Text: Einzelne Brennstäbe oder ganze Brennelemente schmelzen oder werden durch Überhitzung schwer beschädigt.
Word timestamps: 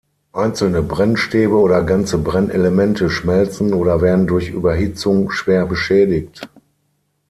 Einzelne 0.33 0.81
Brennstäbe 0.81 1.55
oder 1.59 1.83
ganze 1.83 2.17
Brennelemente 2.17 3.07
schmelzen 3.11 3.71
oder 3.71 4.01
werden 4.01 4.25
durch 4.25 4.49
Überhitzung 4.49 5.29
schwer 5.29 5.67
beschädigt. 5.67 6.49